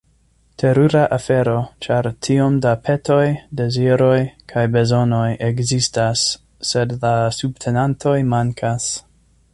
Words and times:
Terura 0.61 1.01
afero, 1.17 1.53
ĉar 1.85 2.09
tiom 2.27 2.57
da 2.67 2.71
petoj, 2.87 3.27
deziroj 3.61 4.17
kaj 4.55 4.65
bezonoj 4.77 5.29
ekzistas, 5.51 6.27
sed 6.73 6.97
la 7.05 7.15
subtenantoj 7.43 8.19
mankas. 8.37 8.93